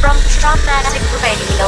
[0.00, 1.66] from DrumAddict Radio.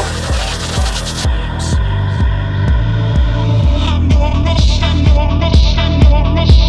[4.46, 5.04] Russian,
[5.38, 6.00] Russian,
[6.34, 6.61] Russian.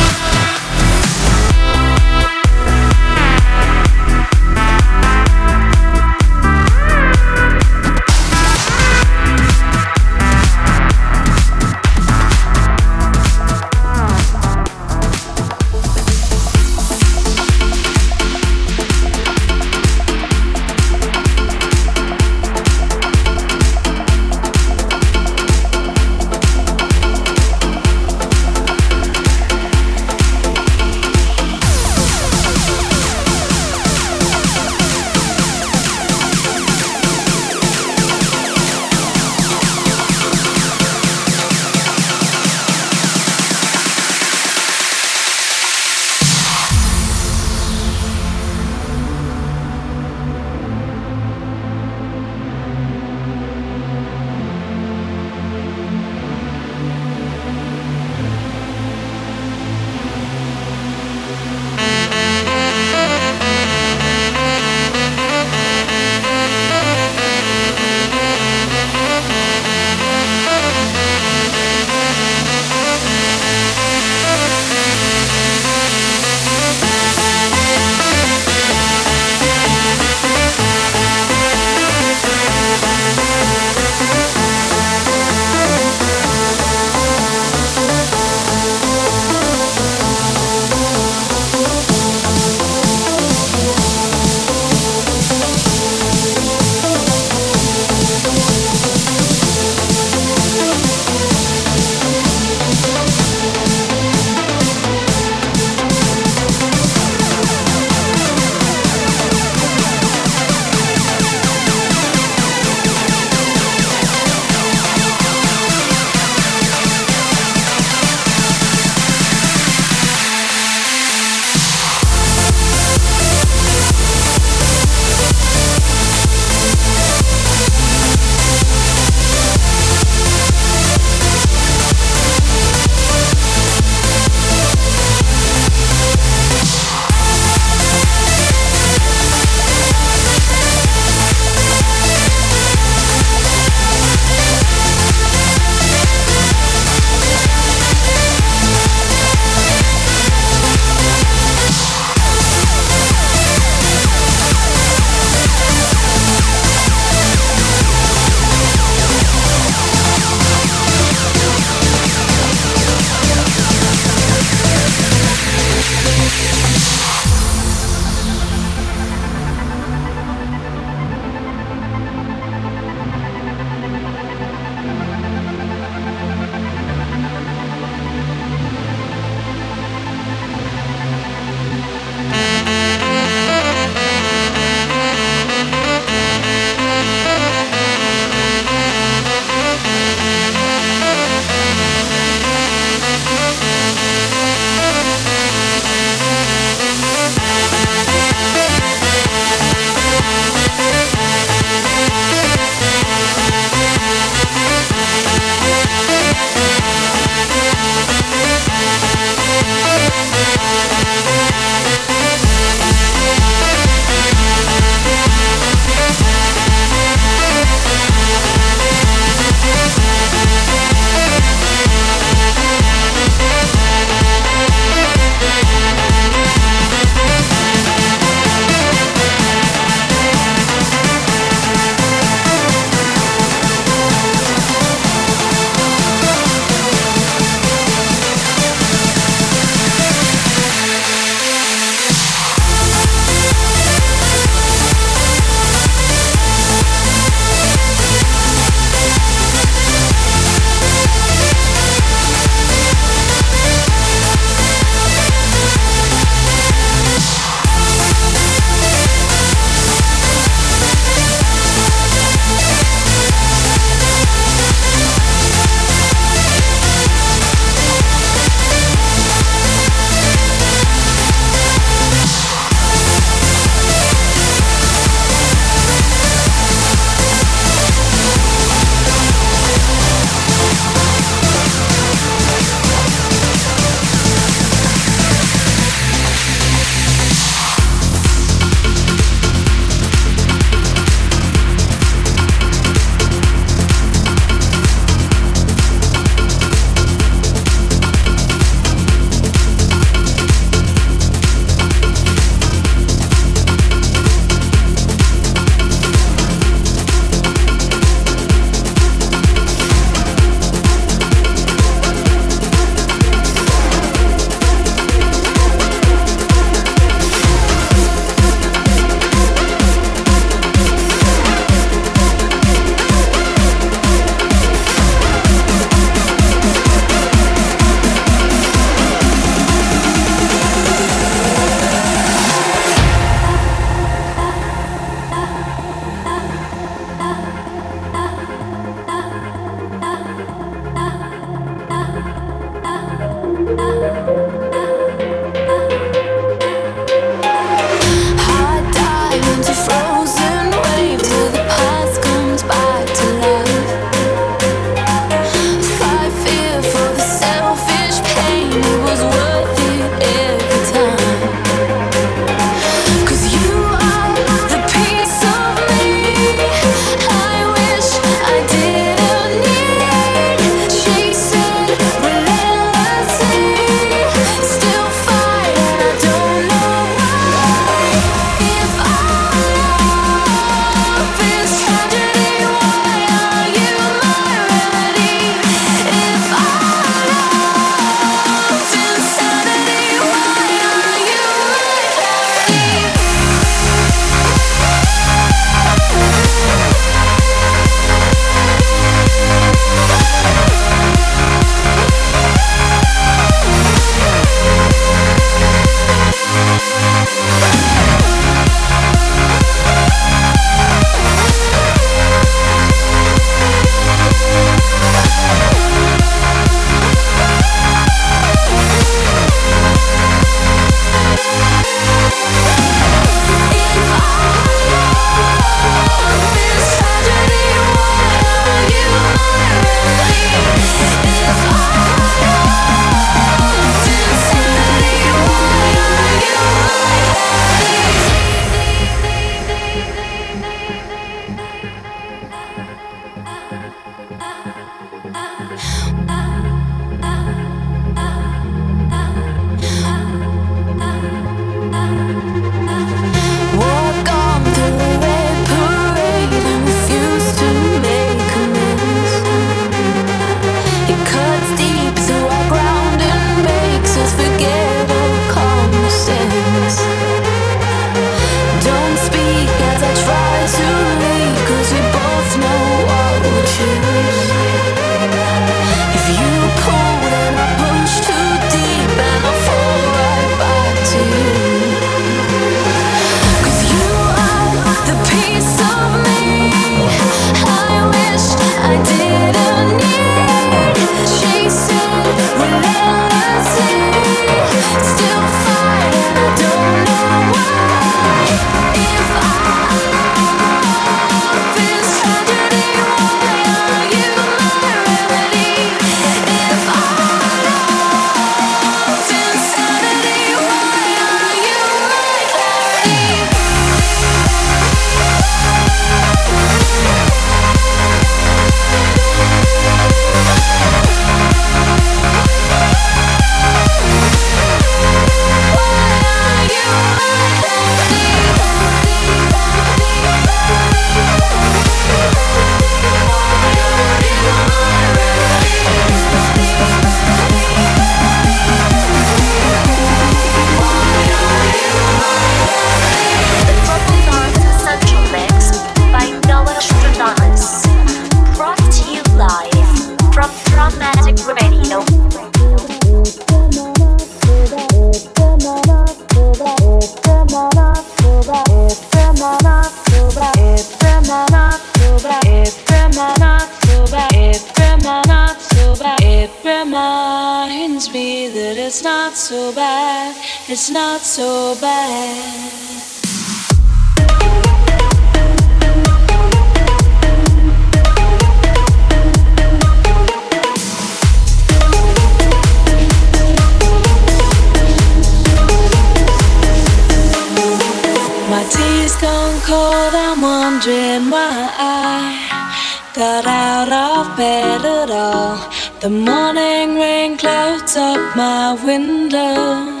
[596.00, 600.00] The morning rain clouds up my window,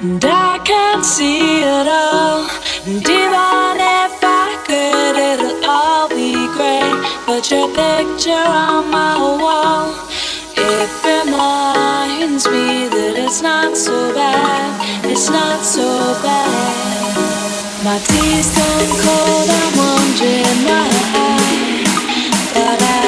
[0.00, 2.46] and I can't see it all.
[2.86, 6.94] And even if I could, it'll all be great.
[7.26, 9.98] But your picture on my wall,
[10.56, 15.04] it reminds me that it's not so bad.
[15.04, 15.88] It's not so
[16.22, 17.65] bad.
[17.86, 18.50] My tea's
[19.00, 20.88] cold, I'm wondering why
[22.52, 23.05] But I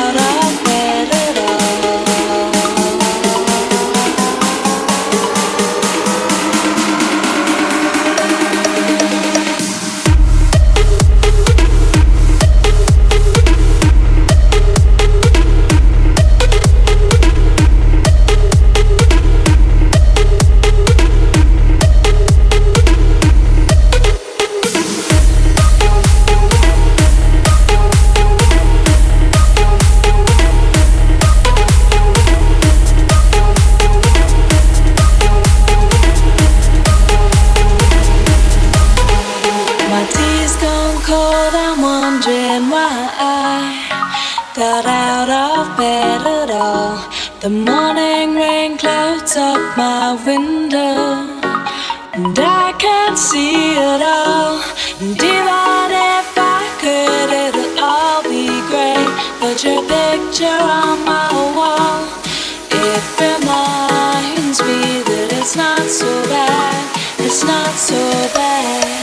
[47.41, 51.31] The morning rain clouds up my window,
[52.13, 54.61] and I can't see it all.
[55.01, 59.09] And even if I could, it'll all be great.
[59.41, 62.09] But your picture on my wall,
[62.69, 66.85] it reminds me that it's not so bad.
[67.21, 67.97] It's not so
[68.35, 68.98] bad.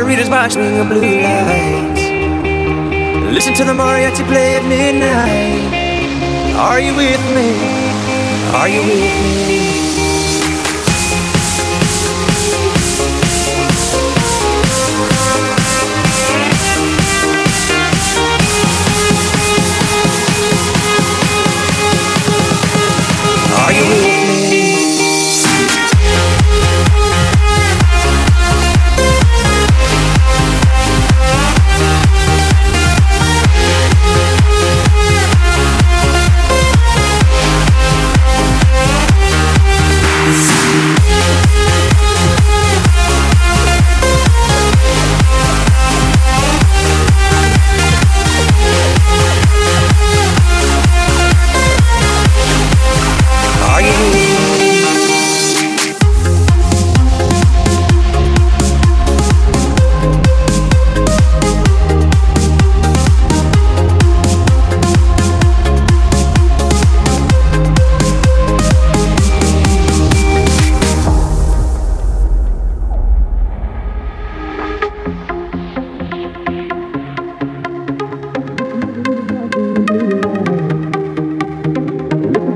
[0.00, 2.02] margaritas watching the blue lights.
[3.34, 5.74] Listen to the mariachi play at midnight.
[6.56, 7.54] Are you with me?
[8.54, 9.70] Are you with me?
[23.56, 24.09] Are you with me?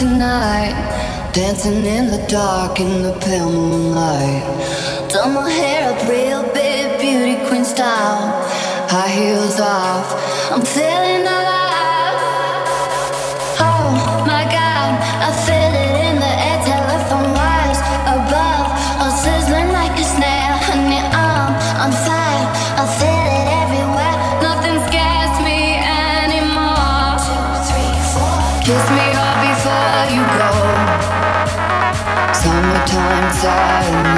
[0.00, 0.74] tonight.
[1.34, 4.42] Dancing in the dark in the pale moonlight.
[5.10, 8.22] Done my hair up real big, beauty queen style.
[8.88, 10.06] High heels off,
[10.50, 11.49] I'm feeling out.
[33.42, 34.09] inside.